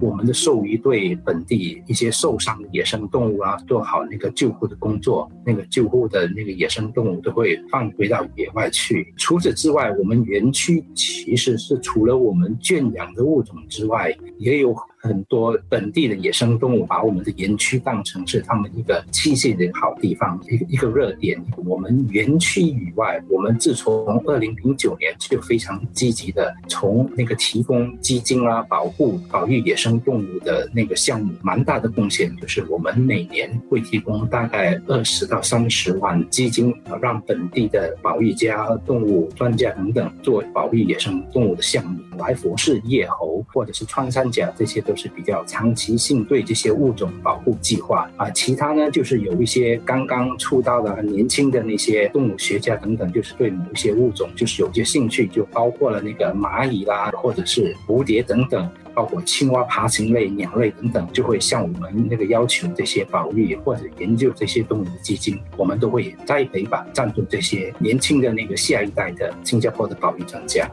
[0.00, 9.12] 我们的兽医对本地一些受伤的野生动物啊，做好那个救护的工作，那个救护的那个野生动物都会放回到野外去。
[9.16, 14.74] 除此之外，我们园区其实是除了我们圈养的物种之外，也有。
[15.04, 21.38] 很多本地的野生动物把我们的园区当成是他们一个栖息的好地方，一个一个热点。
[21.66, 44.93] 我们园区以外，我们自从二零零九年就非常积极的从那个提供基金啊，保护保育野生动物的那个项目，蛮大的贡献就是我们每年会提供大概二十到三十万基金，让本地的保育家、动物专家等等做保育野生动物的项目，来佛是叶猴或者是穿山甲这些都。
[44.94, 70.68] 是比较长期性对这些物种保护计划啊，其他呢就是有一些刚刚出道的很年轻的那些动物学家等等，就是对某一些物种就是有些兴趣，就包括了那个蚂蚁啦，或者是蝴蝶等等，包括青蛙、爬行类、鸟类等等，就会向我们那个要求这些保育或者研究这些动物的基金，我们都会栽培吧，赞助这些年轻的那个下一代的新加坡的保育专家。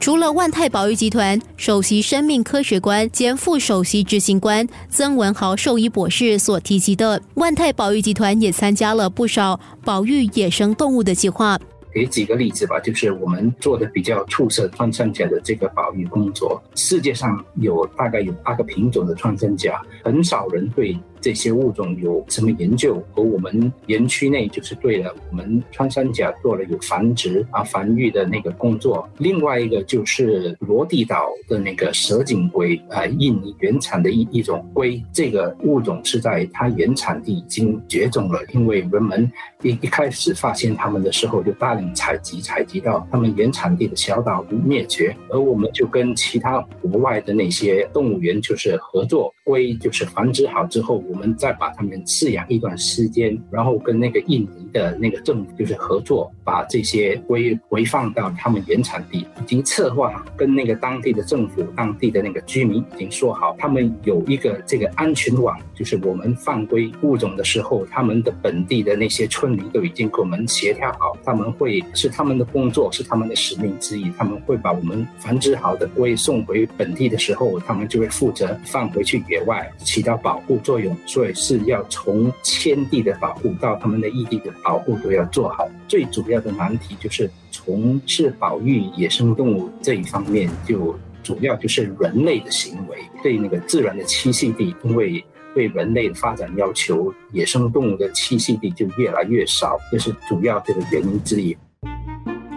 [0.00, 11.58] 除了万泰保育集团首席生命科学官兼副首席执行官曾文豪兽医博士所提及的，万泰保育集团也参加了不少保育野生动物的计划。
[11.92, 20.96] 给几个例子吧，就是我们做的比较出色穿山甲的这个保育工作，世界上有大概有八个品种的穿山甲，很少人会。
[21.28, 23.04] 这些物种有什么研究？
[23.12, 29.06] 和我们园区内就是对了，我们穿山甲做了有繁殖啊、繁育的那个工作。
[29.18, 51.04] 另外一个就是罗地岛的那个蛇颈龟啊，印尼原产的一一种龟，这个物种是在它原产地已经绝种了，因为人们一一开始发现它们的时候就大量采集，采集到它们原产地的小岛灭绝，而我们就跟其他国外的那些动物园就是合作，龟就是繁殖好之后。
[51.17, 59.26] 我我们再把它们饲养一段时间，然后跟那个印尼的那个政府就是合作，把这些龟回放到他们原产地。
[59.42, 80.96] 已经策划跟那个当地的政府、当地的那个居民已经说好，他们有一个这个安全网，就是我们放归物种的时候，他们的本地的那些村民都已经跟我们协调好，他们会是他们的工作，是他们的使命之一，他们会把我们繁殖好的龟送回本地的时候，他们就会负责放回去野外，起到保护作用。
[81.06, 85.68] 所以是要从迁地的保护到他们的异地的保护都要做好。
[85.86, 101.56] 最主要的难题就是从事保育野生动物这一方面，就主要就是人类的行为对那个自然的栖息地，因为对人类的发展要求，野生动物的栖息地就越来越少，这是主要这个原因之一。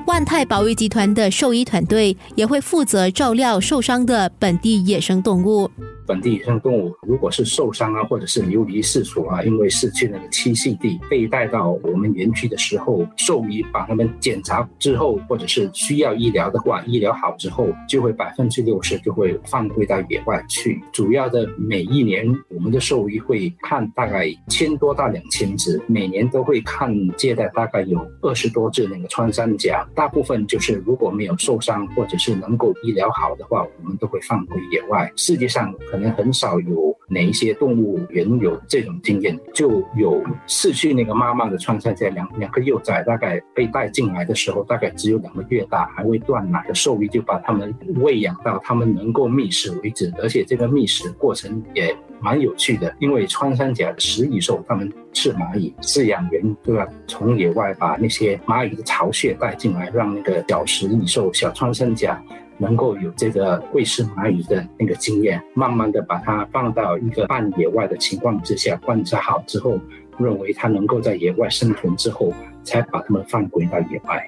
[0.07, 5.71] 万泰保育集团的兽医团队也会负责照料受伤的本地野生动物。
[6.07, 20.81] 本地野生动物如果是受伤啊，或者是流离失所啊，因为失去那个栖息地，被带到我们园区的时候，兽医把它们检查之后，或者是需要医疗的话，医疗好之后，就会百分之六十就会放归到野外去。
[20.91, 29.87] 主要的每一年，我们的兽医会看大概千多到两千只，每年都会看接待大概有二十多只那个穿山甲。
[29.95, 35.11] 大部分就是如果没有受伤，或者是能够医疗好的话，我们都会放回野外。
[35.15, 62.23] 世界上可能很少有哪一些动物园有这种经验，就有失去那个妈妈的穿山甲两两个幼崽，大概被带进来的时候，大概只有两个月大，还未断奶的兽医就把它们喂养到它们能够觅食为止，而且这个觅食过程也蛮有趣的，因为穿山甲食蚁兽，它们吃蚂蚁，饲养员都要从野外把那些蚂蚁的巢穴带进来，让那个小食蚁兽、小穿山甲。
[62.61, 69.79] 能够有这个喂食蚂蚁的那个经验，慢慢的把它放到一个半野外的情况之下观察好之后，
[70.19, 72.31] 认为它能够在野外生存之后，
[72.63, 74.23] 才把它们放回到野外。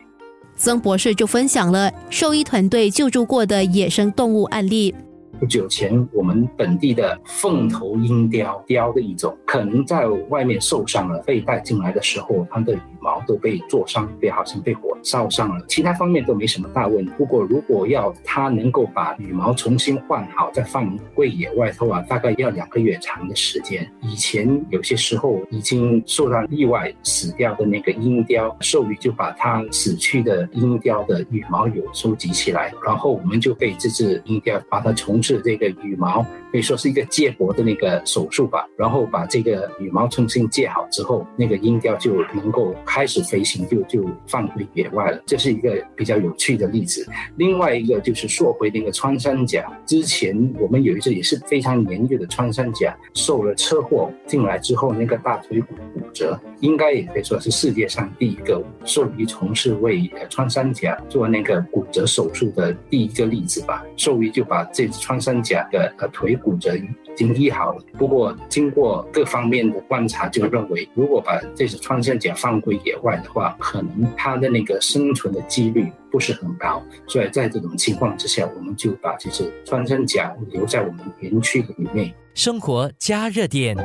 [0.56, 4.96] 曾博士就分享了兽医团队救助过的野生动物案例。
[5.40, 15.66] 不久前，我们本地的凤头鹰雕雕的一种，可能在外面受伤了，被带进来的时候，它的羽毛都被灼伤，被好像被火烧伤了。
[15.68, 17.12] 其他方面都没什么大问题。
[17.18, 23.90] 不过，如果要它能够把羽毛重新换好，再放归野外的话，大概要两个月长的时间。
[24.02, 38.66] 以前有些时候已经受到意外死掉的那个鹰雕，兽医就把它死去的鹰雕的羽毛有收集起来，然后我们就被这只鹰雕把它重是这个羽毛，可以说是一个接驳的那个手术吧。
[38.78, 45.20] 然后把这个羽毛重新接好之后，那个鹰雕就能够开始飞行，就就放回野外了。
[45.26, 47.06] 这是一个比较有趣的例子。
[47.38, 63.84] 另外一个就是说回那个穿山甲，之前我们有一只也是非常年幼的穿山甲，受了车祸进来之后，那个大腿骨骨折，应该也可以说是世界上第一个兽医从事为穿山甲做那个骨折手术的第一个例子吧。
[63.98, 66.84] 兽医就把这只穿山甲的呃腿骨折已
[67.16, 67.82] 经医好了。
[67.98, 76.84] 不过经过各方面的观察，就认为如果把这只穿山甲放归野外的话，可能它的那个生存的几率不是很高。
[77.08, 82.14] 所以在这种情况之下，我们就把这只穿山甲留在我们园区里面。
[82.34, 83.78] 生活加热点。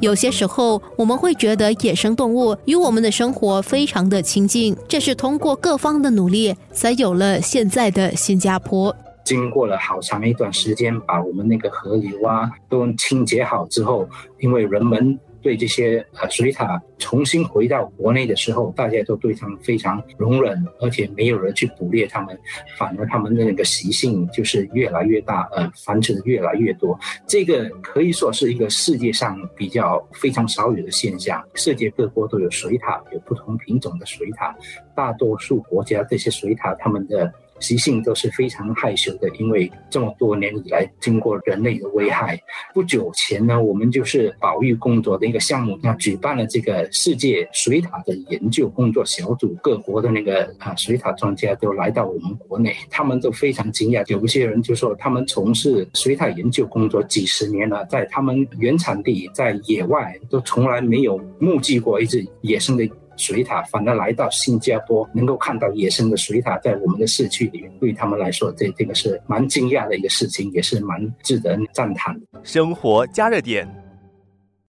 [0.00, 8.94] 有些时候，我们会觉得野生动物与我们的生活非常的亲近，这是通过各方的努力，才有了现在的新加坡。
[9.28, 14.08] 经过了好长一段时间，把我们那个河流啊都清洁好之后，
[14.38, 15.18] 因为人们。
[15.40, 22.36] 对这些呃水獭重新回到国内的时候，大家都对他们非常容忍，而且没有人去捕猎他们，
[22.76, 26.98] 反而他们的那个习性就是越来越大，呃，繁殖的越来越多。
[27.24, 31.42] 这个可以说是一个世界上比较非常少有的现象。
[31.54, 34.52] 世界各国都有水獭，有不同品种的水獭，
[34.94, 37.32] 大多数国家这些水獭他们的。
[37.60, 42.38] 习性都是非常害羞的，因为这么多年以来，经过人类的危害。
[42.72, 54.04] 不久前呢，我们就是保育工作的一个项目，那举办了这个世界水獭的研究工作小组，各国的那个啊水獭专家都来到我们国内，他们都非常惊讶。
[54.10, 62.88] 有一些人就说，他们从事水獭研究工作几十年了，在他们原产地在野外都从来没有目击过一只野生的。
[63.18, 72.18] 水獭反而来到新加坡，能够看到野生的水獭在我们的市区里面，对他们来说，这这个是蛮惊讶的一个事情，也是蛮值得赞叹。
[72.42, 73.68] 生活加热点。